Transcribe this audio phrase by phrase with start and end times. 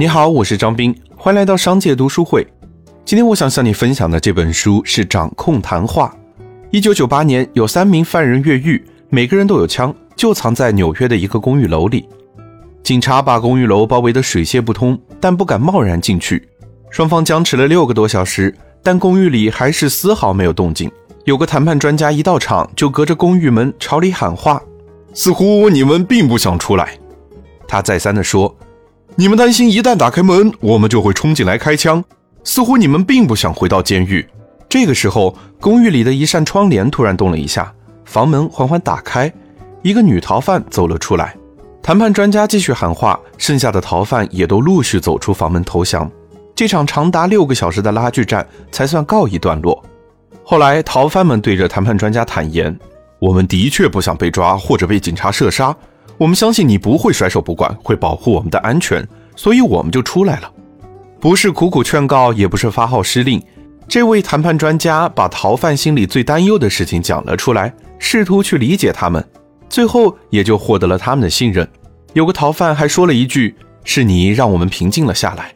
[0.00, 2.46] 你好，我是张斌，欢迎来到商界读书会。
[3.04, 6.14] 今天我想向你分享的这本书是《掌控谈话》。
[6.70, 12.08] 一九九八年，有三名犯人越狱，每个人都有枪，就藏在纽约的一个公寓楼里。
[12.84, 16.48] 警察把公寓楼包围得水泄不通，但不敢贸然进去。
[16.90, 18.54] 双方僵持了六个多小时，
[18.84, 20.88] 但公寓里还是丝毫没有动静。
[21.24, 24.62] 有个谈判专家一到场，就隔着公寓门朝里喊话，
[25.12, 26.96] 似乎你们并不想出来。
[27.66, 28.56] 他再三地说。
[29.16, 32.02] 你们担心一旦打开门，我们就会冲进来开枪。
[32.44, 34.26] 似乎你们并不想回到监狱。
[34.68, 37.72] 这个时候，公寓里的一扇窗帘突然动了一下，
[38.04, 39.30] 房门缓缓打开，
[39.82, 41.36] 一个女逃犯走了出来。
[41.82, 46.10] 谈判专家继续喊话，剩下的逃犯也都陆续走出房门投降。
[46.54, 49.82] 这场长达六个小时的拉锯战才算告一段落。
[50.42, 52.78] 后来，逃犯们对着谈判专家坦言
[53.20, 55.74] ：“我们的确不想被抓或者被警察射杀。”
[56.18, 60.52] 我们相信你不会甩手不管，会保护我们的安全，所以我们就出来了。
[61.20, 63.40] 不是苦苦劝告，也不是发号施令。
[63.86, 69.24] 这位谈判专家把逃犯心里最担忧的事情讲了出来，试图去理解他们，
[69.68, 71.66] 最后也就获得了他们的信任。
[72.14, 75.54] 有个逃犯还说了一句：“是你让我们平静了下来。”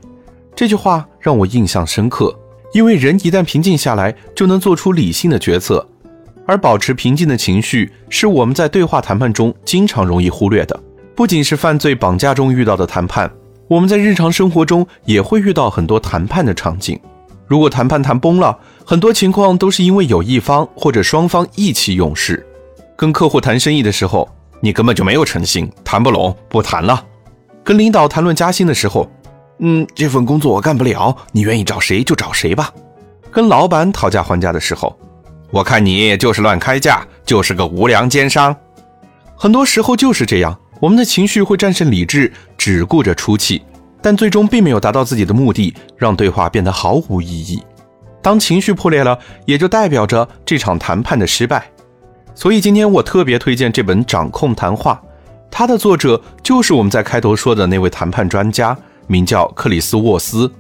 [0.55, 2.39] 这句话让我印象深刻，
[2.73, 5.87] 因为人一旦平静下来，就能做出理性的决策。
[6.53, 10.79] 而保持平静的情绪是我们在对话谈判中经常容易忽略的。
[11.17, 13.31] 不仅是犯罪绑架中遇到的谈判，
[13.69, 17.01] 我们在日常生活中也会遇到很多谈判的场景。
[17.47, 22.47] 如果谈判谈崩了，很多情况都是因为有一方或者双方意气用事。
[22.97, 24.29] 跟客户谈生意的时候，
[24.61, 27.03] 你根本就没有诚信，谈不拢，不谈了。
[27.65, 29.11] 跟领导谈论加薪的时候，
[29.61, 32.71] 嗯，这份工作我干不了，你愿意找谁就找谁吧。
[33.31, 34.95] 跟老板讨价还价的时候。
[35.53, 38.57] 我看你就是乱开价，就是个无良奸商。
[39.37, 43.61] 很多时候就是这样，我们的情绪会战胜理智，只顾着出气，
[44.01, 47.63] 但最终并没有达到自己的目的，让对话变得毫无意义。
[48.23, 51.71] 当情绪破裂了，也就代表着这场谈判的失败。
[52.35, 54.99] 所以今天我特别推荐这本《掌控谈话》，
[55.51, 58.75] 它的作者就是我们在开头说的那位谈判专家，
[59.07, 60.51] 名叫克里斯沃斯，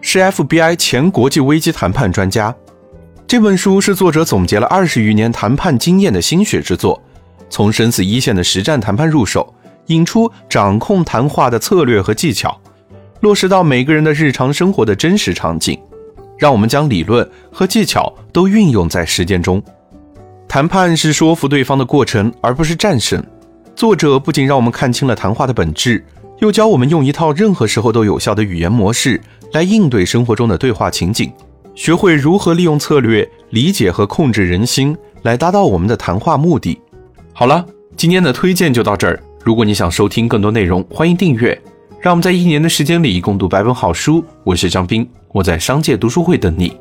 [0.00, 2.54] 是 FBI 前国际危机谈判专家。
[3.30, 7.00] 这本书是作者总结了二十余年谈判经验的心血之作，
[7.48, 9.54] 从生死一线的实战谈判入手，
[9.86, 12.60] 引出掌控谈话的策略和技巧，
[13.20, 15.78] 落实到每个人的日常生活的真实场景，
[16.36, 19.62] 让我们将理论和技巧都运用在实践中。
[20.48, 23.22] 谈判是说服对方的过程，而不是战胜。
[23.76, 26.04] 作者不仅让我们看清了谈话的本质，
[26.40, 29.20] 又教我们用一套任何时候都有效的语言模式
[29.52, 31.32] 来应对生活中的对话情景。
[31.80, 36.78] 学会如何利用策略理解和控制人心，来达到我们的谈话目的。
[37.32, 37.64] 好了，
[37.96, 39.18] 今天的推荐就到这儿。
[39.42, 41.58] 如果你想收听更多内容，欢迎订阅。
[41.98, 44.22] 让我们在一年的时间里共读百本好书。
[44.44, 46.76] 我是张斌，我在商界读书会等你。